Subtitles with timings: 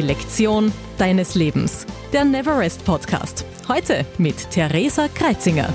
[0.00, 1.84] Die Lektion deines Lebens.
[2.10, 3.44] Der Neverest Podcast.
[3.68, 5.68] Heute mit Theresa Kreitzinger.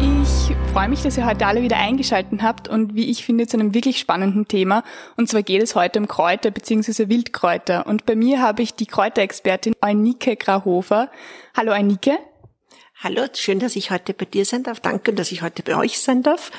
[0.00, 3.58] Ich freue mich, dass ihr heute alle wieder eingeschaltet habt und wie ich finde zu
[3.58, 4.82] einem wirklich spannenden Thema.
[5.18, 7.10] Und zwar geht es heute um Kräuter bzw.
[7.10, 7.86] Wildkräuter.
[7.86, 11.10] Und bei mir habe ich die Kräuterexpertin Eunike Grauhofer.
[11.54, 12.16] Hallo Eunike.
[13.02, 14.80] Hallo, schön, dass ich heute bei dir sein darf.
[14.80, 16.50] Danke, dass ich heute bei euch sein darf.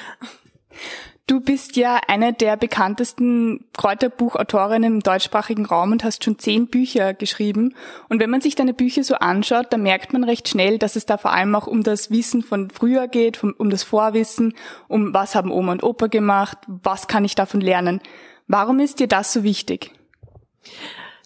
[1.25, 7.13] Du bist ja eine der bekanntesten Kräuterbuchautorinnen im deutschsprachigen Raum und hast schon zehn Bücher
[7.13, 7.75] geschrieben.
[8.09, 11.05] Und wenn man sich deine Bücher so anschaut, dann merkt man recht schnell, dass es
[11.05, 14.53] da vor allem auch um das Wissen von früher geht, um das Vorwissen,
[14.89, 18.01] um was haben Oma und Opa gemacht, was kann ich davon lernen.
[18.47, 19.91] Warum ist dir das so wichtig?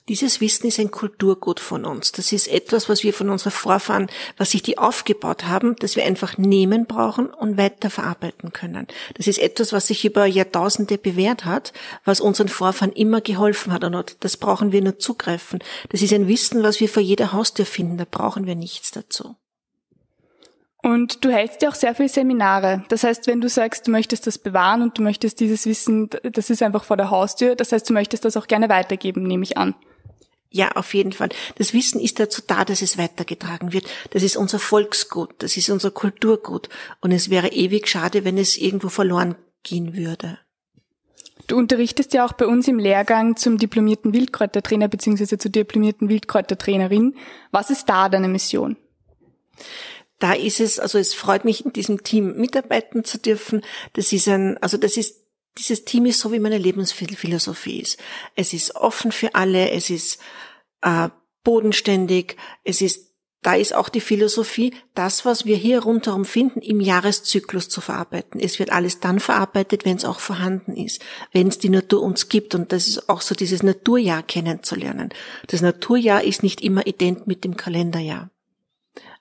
[0.09, 2.13] Dieses Wissen ist ein Kulturgut von uns.
[2.13, 4.07] Das ist etwas, was wir von unseren Vorfahren,
[4.37, 8.87] was sich die aufgebaut haben, dass wir einfach nehmen brauchen und weiter verarbeiten können.
[9.15, 11.73] Das ist etwas, was sich über Jahrtausende bewährt hat,
[12.05, 13.83] was unseren Vorfahren immer geholfen hat.
[13.83, 15.59] Und das brauchen wir nur zugreifen.
[15.89, 17.97] Das ist ein Wissen, was wir vor jeder Haustür finden.
[17.97, 19.35] Da brauchen wir nichts dazu.
[20.83, 22.85] Und du hältst ja auch sehr viele Seminare.
[22.87, 26.49] Das heißt, wenn du sagst, du möchtest das bewahren und du möchtest dieses Wissen, das
[26.49, 29.57] ist einfach vor der Haustür, das heißt, du möchtest das auch gerne weitergeben, nehme ich
[29.57, 29.75] an.
[30.49, 31.29] Ja, auf jeden Fall.
[31.55, 33.85] Das Wissen ist dazu da, dass es weitergetragen wird.
[34.11, 36.69] Das ist unser Volksgut, das ist unser Kulturgut.
[37.01, 40.39] Und es wäre ewig schade, wenn es irgendwo verloren gehen würde.
[41.47, 45.37] Du unterrichtest ja auch bei uns im Lehrgang zum diplomierten Wildkräutertrainer bzw.
[45.37, 47.15] zur diplomierten Wildkräutertrainerin.
[47.51, 48.75] Was ist da deine Mission?
[50.19, 53.61] Da ist es, also es freut mich, in diesem Team mitarbeiten zu dürfen.
[53.93, 55.26] Das ist ein, also das ist
[55.57, 57.97] dieses Team ist so, wie meine Lebensphilosophie ist.
[58.35, 60.19] Es ist offen für alle, es ist
[60.81, 61.09] äh,
[61.43, 63.07] bodenständig, es ist,
[63.41, 68.41] da ist auch die Philosophie, das, was wir hier rundherum finden, im Jahreszyklus zu verarbeiten.
[68.41, 71.01] Es wird alles dann verarbeitet, wenn es auch vorhanden ist,
[71.31, 72.55] wenn es die Natur uns gibt.
[72.55, 75.09] Und das ist auch so dieses Naturjahr kennenzulernen.
[75.47, 78.29] Das Naturjahr ist nicht immer ident mit dem Kalenderjahr.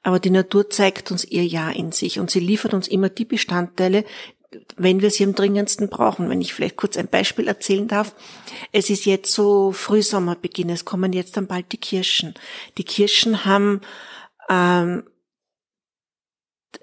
[0.06, 3.24] Aber die Natur zeigt uns ihr Jahr in sich und sie liefert uns immer die
[3.24, 4.04] Bestandteile,
[4.76, 6.28] wenn wir sie am dringendsten brauchen.
[6.28, 8.14] Wenn ich vielleicht kurz ein Beispiel erzählen darf.
[8.72, 12.34] Es ist jetzt so Frühsommerbeginn, es kommen jetzt dann bald die Kirschen.
[12.78, 13.80] Die Kirschen haben
[14.48, 15.04] ähm,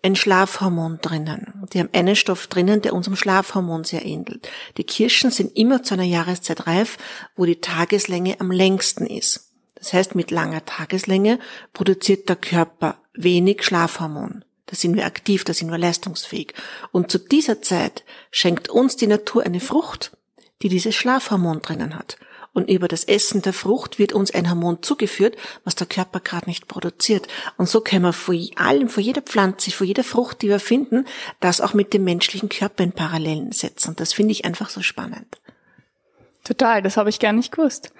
[0.01, 1.65] ein Schlafhormon drinnen.
[1.71, 4.49] Die haben einen Stoff drinnen, der unserem Schlafhormon sehr ähnelt.
[4.77, 6.97] Die Kirschen sind immer zu einer Jahreszeit reif,
[7.35, 9.51] wo die Tageslänge am längsten ist.
[9.75, 11.39] Das heißt, mit langer Tageslänge
[11.73, 16.55] produziert der Körper wenig Schlafhormon da sind wir aktiv, da sind wir leistungsfähig.
[16.91, 20.17] Und zu dieser Zeit schenkt uns die Natur eine Frucht,
[20.63, 22.17] die dieses Schlafhormon drinnen hat.
[22.53, 26.47] Und über das Essen der Frucht wird uns ein Hormon zugeführt, was der Körper gerade
[26.47, 27.27] nicht produziert.
[27.55, 31.05] Und so können wir vor allem, vor jeder Pflanze, vor jeder Frucht, die wir finden,
[31.39, 33.89] das auch mit dem menschlichen Körper in Parallelen setzen.
[33.89, 35.39] Und das finde ich einfach so spannend.
[36.43, 37.93] Total, das habe ich gar nicht gewusst.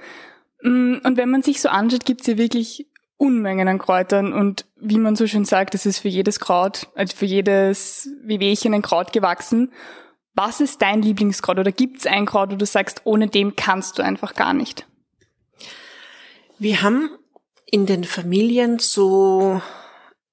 [0.63, 2.88] Mm, und wenn man sich so anschaut, gibt es ja wirklich
[3.23, 7.16] Unmengen an Kräutern und wie man so schön sagt, es ist für jedes Kraut, also
[7.16, 9.72] für jedes Wehwehchen ein Kraut gewachsen.
[10.34, 13.97] Was ist dein Lieblingskraut oder gibt es ein Kraut, wo du sagst, ohne dem kannst
[13.97, 14.85] du einfach gar nicht?
[16.59, 17.12] Wir haben
[17.66, 19.62] in den Familien so,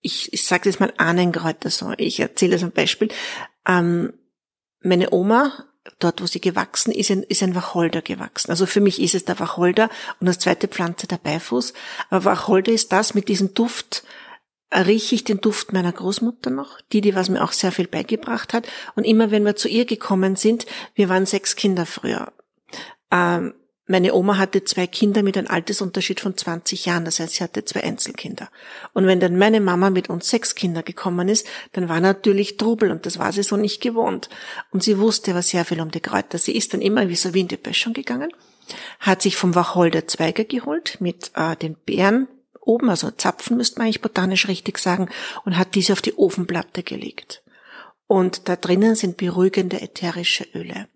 [0.01, 3.11] ich, ich sage jetzt mal Ahnenkräuter so, ich erzähle das ein Beispiel.
[3.69, 4.15] Ähm,
[4.83, 5.53] meine Oma
[5.99, 8.51] dort, wo sie gewachsen ist, ist ein Wacholder gewachsen.
[8.51, 9.89] Also für mich ist es der Wacholder
[10.21, 11.73] und als zweite Pflanze der Beifuß.
[12.11, 14.05] Aber Wacholder ist das mit diesem Duft,
[14.71, 17.89] äh, rieche ich den Duft meiner Großmutter noch, die, die was mir auch sehr viel
[17.89, 18.69] beigebracht hat.
[18.95, 22.33] Und immer wenn wir zu ihr gekommen sind, wir waren sechs Kinder früher,
[23.11, 23.55] ähm,
[23.91, 27.65] meine Oma hatte zwei Kinder mit einem Altersunterschied von 20 Jahren, das heißt, sie hatte
[27.65, 28.49] zwei Einzelkinder.
[28.93, 32.93] Und wenn dann meine Mama mit uns sechs Kinder gekommen ist, dann war natürlich Trubel
[32.93, 34.29] und das war sie so nicht gewohnt.
[34.71, 36.39] Und sie wusste aber sehr viel um die Kräuter.
[36.39, 38.31] Sie ist dann immer wie so wie in die Böschung gegangen,
[39.01, 42.29] hat sich vom Wacholder Zweige geholt mit äh, den Beeren
[42.61, 45.09] oben, also Zapfen müsste man eigentlich botanisch richtig sagen,
[45.45, 47.43] und hat diese auf die Ofenplatte gelegt.
[48.07, 50.87] Und da drinnen sind beruhigende ätherische Öle.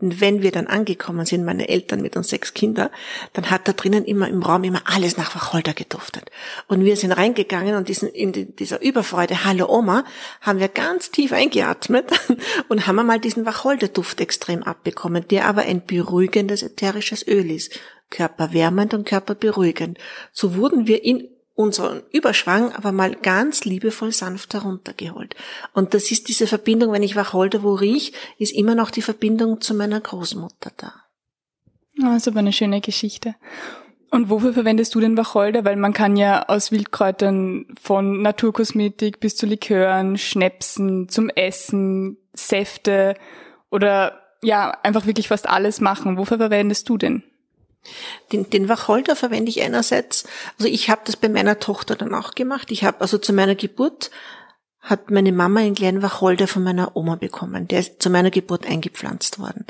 [0.00, 2.90] Und wenn wir dann angekommen sind, meine Eltern mit uns sechs Kinder,
[3.32, 6.30] dann hat da drinnen immer im Raum immer alles nach Wacholder geduftet.
[6.68, 10.04] Und wir sind reingegangen und diesen, in dieser Überfreude, hallo Oma,
[10.40, 12.10] haben wir ganz tief eingeatmet
[12.68, 17.78] und haben einmal diesen Wacholderduft extrem abbekommen, der aber ein beruhigendes ätherisches Öl ist.
[18.10, 19.98] Körperwärmend und körperberuhigend.
[20.32, 21.28] So wurden wir in
[21.58, 25.34] unseren Überschwang aber mal ganz liebevoll sanft heruntergeholt.
[25.72, 29.60] Und das ist diese Verbindung, wenn ich Wacholder wo riech, ist immer noch die Verbindung
[29.60, 30.94] zu meiner Großmutter da.
[32.00, 33.34] Ah, ist aber eine schöne Geschichte.
[34.12, 35.64] Und wofür verwendest du den Wacholder?
[35.64, 43.16] Weil man kann ja aus Wildkräutern von Naturkosmetik bis zu Likören, Schnäpsen, zum Essen, Säfte
[43.68, 46.18] oder ja, einfach wirklich fast alles machen.
[46.18, 47.24] Wofür verwendest du denn?
[48.32, 50.24] Den, den Wacholder verwende ich einerseits,
[50.58, 52.70] also ich habe das bei meiner Tochter dann auch gemacht.
[52.70, 54.10] Ich habe also zu meiner Geburt
[54.80, 57.68] hat meine Mama einen kleinen Wacholder von meiner Oma bekommen.
[57.68, 59.66] Der ist zu meiner Geburt eingepflanzt worden.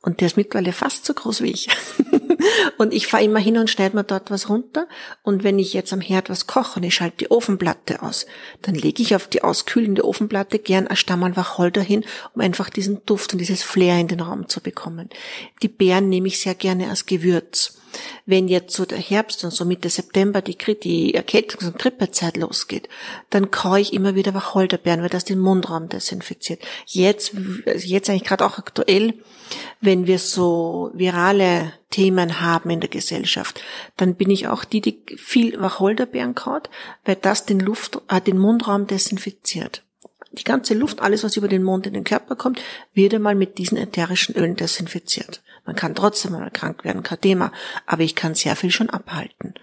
[0.00, 1.68] Und der ist mittlerweile fast so groß wie ich.
[2.78, 4.86] und ich fahre immer hin und schneide mir dort was runter.
[5.22, 8.26] Und wenn ich jetzt am Herd was koche und ich schalte die Ofenplatte aus,
[8.62, 13.04] dann lege ich auf die auskühlende Ofenplatte gern ein Stammerl Wacholder hin, um einfach diesen
[13.06, 15.08] Duft und dieses Flair in den Raum zu bekommen.
[15.62, 17.78] Die Beeren nehme ich sehr gerne als Gewürz.
[18.26, 22.88] Wenn jetzt so der Herbst und so Mitte September die, die Erkältungs- und Grippezeit losgeht,
[23.30, 26.60] dann kaue ich immer wieder Wacholderbeeren, weil das den Mundraum desinfiziert.
[26.86, 27.32] Jetzt,
[27.78, 29.14] jetzt eigentlich gerade auch aktuell,
[29.80, 33.60] wenn wir so virale Themen haben in der Gesellschaft,
[33.96, 36.70] dann bin ich auch die, die viel Wacholderbeeren kaut,
[37.04, 39.82] weil das den Luft, äh, den Mundraum desinfiziert.
[40.32, 42.60] Die ganze Luft, alles was über den Mund in den Körper kommt,
[42.94, 45.42] wird einmal mit diesen ätherischen Ölen desinfiziert.
[45.64, 47.52] Man kann trotzdem mal krank werden, kein Thema,
[47.86, 49.54] aber ich kann sehr viel schon abhalten.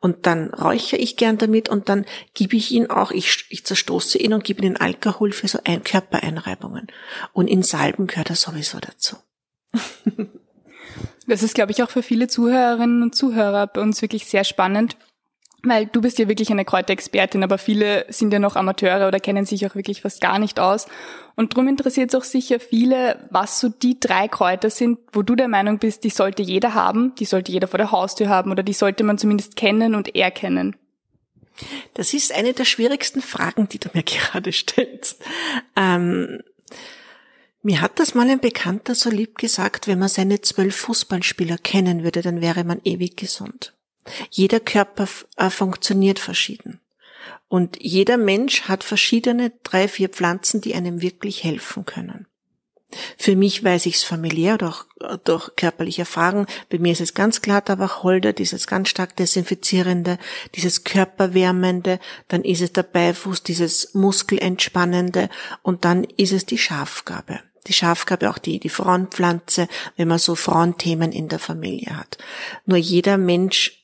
[0.00, 2.04] Und dann räuchere ich gern damit und dann
[2.34, 5.82] gebe ich ihn auch, ich, ich zerstoße ihn und gebe ihn Alkohol für so ein
[5.84, 6.86] Körpereinreibungen.
[7.32, 9.16] Und in Salben gehört er sowieso dazu.
[11.26, 14.96] das ist, glaube ich, auch für viele Zuhörerinnen und Zuhörer bei uns wirklich sehr spannend,
[15.62, 19.44] weil du bist ja wirklich eine Kräuterexpertin, aber viele sind ja noch Amateure oder kennen
[19.44, 20.86] sich auch wirklich fast gar nicht aus.
[21.34, 25.34] Und darum interessiert es auch sicher viele, was so die drei Kräuter sind, wo du
[25.34, 28.62] der Meinung bist, die sollte jeder haben, die sollte jeder vor der Haustür haben oder
[28.62, 30.76] die sollte man zumindest kennen und erkennen.
[31.94, 35.22] Das ist eine der schwierigsten Fragen, die du mir gerade stellst.
[35.74, 36.42] Ähm,
[37.62, 42.04] mir hat das mal ein Bekannter so lieb gesagt, wenn man seine zwölf Fußballspieler kennen
[42.04, 43.75] würde, dann wäre man ewig gesund.
[44.30, 46.80] Jeder Körper äh, funktioniert verschieden.
[47.48, 52.26] Und jeder Mensch hat verschiedene drei, vier Pflanzen, die einem wirklich helfen können.
[53.18, 56.46] Für mich weiß ich es familiär oder äh, durch körperliche Erfahrung.
[56.70, 60.18] Bei mir ist es ganz klar der Wacholder, dieses ganz stark desinfizierende,
[60.54, 61.98] dieses körperwärmende,
[62.28, 65.28] dann ist es der Beifuß, dieses muskelentspannende
[65.62, 67.40] und dann ist es die Schafgabe.
[67.66, 69.66] Die Schafgabe auch die, die Frauenpflanze,
[69.96, 72.18] wenn man so Frauenthemen in der Familie hat.
[72.64, 73.75] Nur jeder Mensch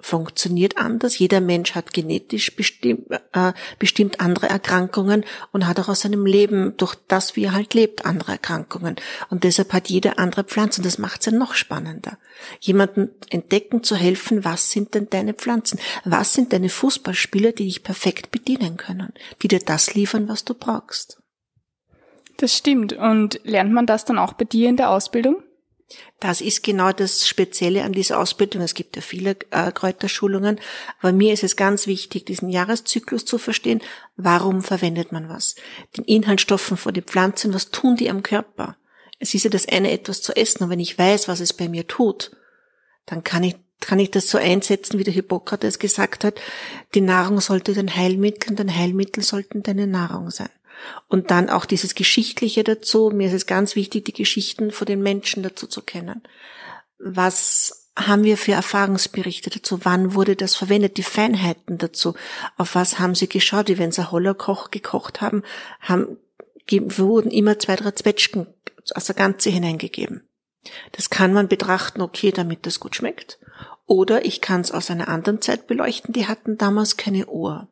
[0.00, 1.18] funktioniert anders.
[1.18, 6.76] Jeder Mensch hat genetisch bestimmt, äh, bestimmt andere Erkrankungen und hat auch aus seinem Leben,
[6.76, 8.96] durch das, wie er halt lebt, andere Erkrankungen.
[9.28, 12.18] Und deshalb hat jede andere Pflanze, und das macht es ja noch spannender,
[12.60, 15.80] jemanden entdecken zu helfen, was sind denn deine Pflanzen?
[16.04, 19.12] Was sind deine Fußballspieler, die dich perfekt bedienen können,
[19.42, 21.20] die dir das liefern, was du brauchst?
[22.36, 22.92] Das stimmt.
[22.92, 25.42] Und lernt man das dann auch bei dir in der Ausbildung?
[26.20, 28.62] Das ist genau das Spezielle an dieser Ausbildung.
[28.62, 30.60] Es gibt ja viele äh, Kräuterschulungen,
[31.00, 33.80] aber mir ist es ganz wichtig, diesen Jahreszyklus zu verstehen.
[34.16, 35.54] Warum verwendet man was?
[35.96, 38.76] Den Inhaltsstoffen von den Pflanzen, was tun die am Körper?
[39.18, 41.68] Es ist ja das eine, etwas zu essen, und wenn ich weiß, was es bei
[41.68, 42.32] mir tut,
[43.06, 46.40] dann kann ich kann ich das so einsetzen, wie der Hippokrates gesagt hat,
[46.94, 50.50] die Nahrung sollte dein Heilmittel, dein Heilmittel sollten deine Nahrung sein.
[51.08, 53.10] Und dann auch dieses Geschichtliche dazu.
[53.12, 56.22] Mir ist es ganz wichtig, die Geschichten von den Menschen dazu zu kennen.
[56.98, 59.80] Was haben wir für Erfahrungsberichte dazu?
[59.84, 60.96] Wann wurde das verwendet?
[60.96, 62.14] Die Feinheiten dazu.
[62.56, 63.68] Auf was haben sie geschaut?
[63.68, 65.42] Wie wenn sie Hollerkoch gekocht haben,
[65.80, 66.18] haben,
[66.70, 68.46] wurden immer zwei, drei Zwetschgen
[68.94, 70.28] aus der Ganze hineingegeben.
[70.92, 73.38] Das kann man betrachten, okay, damit das gut schmeckt.
[73.86, 77.68] Oder ich kann es aus einer anderen Zeit beleuchten, die hatten damals keine Uhr.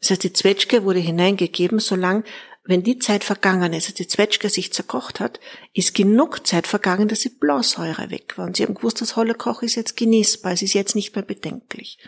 [0.00, 2.24] Das heißt, die Zwetschge wurde hineingegeben, solange,
[2.64, 5.40] wenn die Zeit vergangen ist, dass die Zwetschge sich zerkocht hat,
[5.72, 8.46] ist genug Zeit vergangen, dass die Blausäure weg war.
[8.46, 11.98] Und sie haben gewusst, das Hollerkoch ist jetzt genießbar, es ist jetzt nicht mehr bedenklich.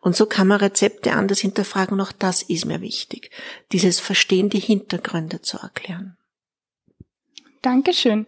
[0.00, 3.30] Und so kann man Rezepte anders hinterfragen und auch das ist mir wichtig.
[3.70, 6.16] Dieses Verstehen, die Hintergründe zu erklären.
[7.62, 8.26] Dankeschön.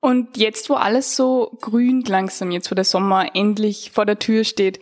[0.00, 4.44] Und jetzt, wo alles so grünt langsam, jetzt wo der Sommer endlich vor der Tür
[4.44, 4.78] steht,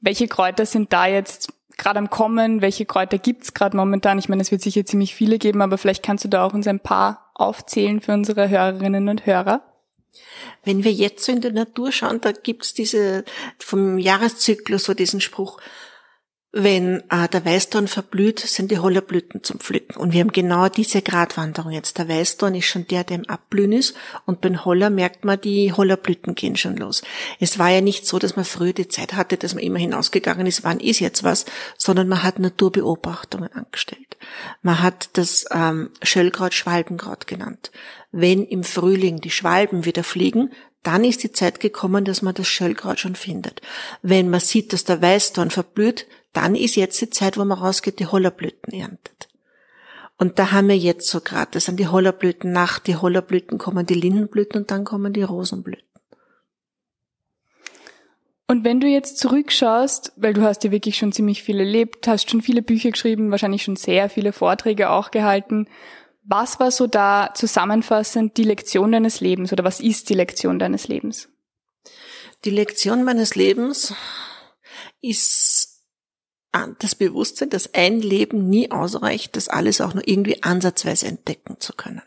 [0.00, 2.60] welche Kräuter sind da jetzt gerade am Kommen?
[2.60, 4.18] Welche Kräuter gibt's gerade momentan?
[4.18, 6.66] Ich meine, es wird sicher ziemlich viele geben, aber vielleicht kannst du da auch uns
[6.66, 9.62] ein paar aufzählen für unsere Hörerinnen und Hörer.
[10.64, 13.24] Wenn wir jetzt so in der Natur schauen, da gibt's diese
[13.58, 15.60] vom Jahreszyklus so diesen Spruch,
[16.50, 19.96] wenn äh, der Weißdorn verblüht, sind die Hollerblüten zum Pflücken.
[19.96, 21.98] Und wir haben genau diese Gratwanderung jetzt.
[21.98, 23.94] Der Weißdorn ist schon der, der im Abblühen ist.
[24.24, 27.02] Und beim Holler merkt man, die Hollerblüten gehen schon los.
[27.38, 30.46] Es war ja nicht so, dass man früher die Zeit hatte, dass man immer hinausgegangen
[30.46, 31.44] ist, wann ist jetzt was,
[31.76, 34.16] sondern man hat Naturbeobachtungen angestellt.
[34.62, 37.72] Man hat das ähm, Schöllkraut Schwalbenkraut genannt.
[38.10, 40.50] Wenn im Frühling die Schwalben wieder fliegen,
[40.82, 43.60] dann ist die Zeit gekommen, dass man das Schöllkraut schon findet.
[44.00, 47.98] Wenn man sieht, dass der Weißdorn verblüht, dann ist jetzt die Zeit, wo man rausgeht,
[47.98, 49.28] die Hollerblüten erntet.
[50.18, 53.86] Und da haben wir jetzt so gerade, das sind die Hollerblüten, nach die Hollerblüten kommen
[53.86, 55.86] die Lindenblüten und dann kommen die Rosenblüten.
[58.48, 62.30] Und wenn du jetzt zurückschaust, weil du hast ja wirklich schon ziemlich viel erlebt, hast
[62.30, 65.68] schon viele Bücher geschrieben, wahrscheinlich schon sehr viele Vorträge auch gehalten,
[66.24, 70.88] was war so da zusammenfassend die Lektion deines Lebens oder was ist die Lektion deines
[70.88, 71.28] Lebens?
[72.44, 73.94] Die Lektion meines Lebens
[75.00, 75.77] ist
[76.78, 81.72] das Bewusstsein, dass ein Leben nie ausreicht, das alles auch nur irgendwie ansatzweise entdecken zu
[81.72, 82.02] können.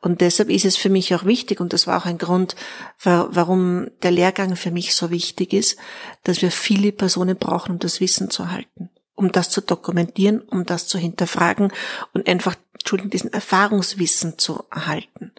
[0.00, 2.56] Und deshalb ist es für mich auch wichtig, und das war auch ein Grund,
[3.04, 5.78] warum der Lehrgang für mich so wichtig ist,
[6.24, 10.66] dass wir viele Personen brauchen, um das Wissen zu halten, um das zu dokumentieren, um
[10.66, 11.72] das zu hinterfragen
[12.12, 15.32] und einfach, Entschuldigung, diesen Erfahrungswissen zu erhalten.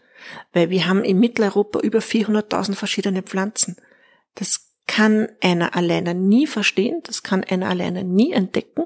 [0.54, 3.75] Weil wir haben in Mitteleuropa über 400.000 verschiedene Pflanzen.
[4.36, 8.86] Das kann einer alleine nie verstehen, das kann einer alleine nie entdecken.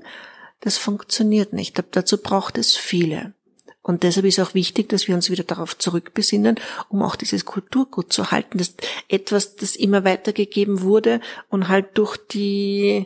[0.60, 1.82] Das funktioniert nicht.
[1.92, 3.34] Dazu braucht es viele.
[3.88, 8.12] Und deshalb ist auch wichtig, dass wir uns wieder darauf zurückbesinnen, um auch dieses Kulturgut
[8.12, 8.58] zu halten.
[8.58, 8.74] Das
[9.08, 13.06] etwas, das immer weitergegeben wurde und halt durch die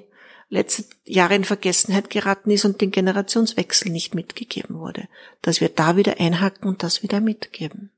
[0.49, 5.07] letzten Jahre in Vergessenheit geraten ist und den Generationswechsel nicht mitgegeben wurde.
[5.43, 7.91] Dass wir da wieder einhaken und das wieder mitgeben.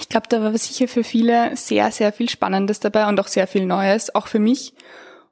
[0.00, 3.46] Ich glaube, da war sicher für viele sehr, sehr viel Spannendes dabei und auch sehr
[3.46, 4.72] viel Neues, auch für mich.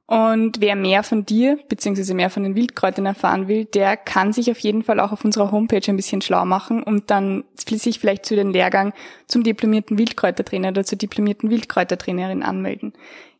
[0.07, 2.15] Und wer mehr von dir bzw.
[2.15, 5.53] mehr von den Wildkräutern erfahren will, der kann sich auf jeden Fall auch auf unserer
[5.53, 8.95] Homepage ein bisschen schlau machen und dann sich vielleicht zu den Lehrgang
[9.27, 12.95] zum diplomierten Wildkräutertrainer oder zur diplomierten Wildkräutertrainerin anmelden.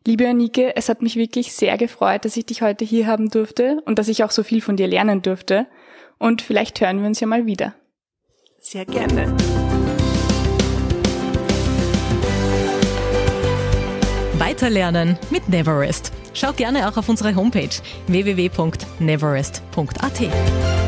[0.05, 3.81] Liebe Anike, es hat mich wirklich sehr gefreut, dass ich dich heute hier haben durfte
[3.85, 5.65] und dass ich auch so viel von dir lernen durfte.
[6.19, 7.73] Und vielleicht hören wir uns ja mal wieder.
[8.59, 9.35] Sehr gerne.
[14.49, 16.11] Weiterlernen mit Neverest.
[16.33, 17.69] Schau gerne auch auf unsere Homepage
[18.07, 20.78] www.neverest.at.